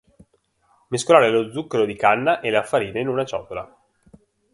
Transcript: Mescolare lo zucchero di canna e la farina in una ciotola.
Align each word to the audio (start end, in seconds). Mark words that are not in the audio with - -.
Mescolare 0.87 1.29
lo 1.29 1.51
zucchero 1.51 1.85
di 1.85 1.95
canna 1.95 2.39
e 2.39 2.49
la 2.49 2.63
farina 2.63 2.99
in 2.99 3.07
una 3.07 3.23
ciotola. 3.23 3.71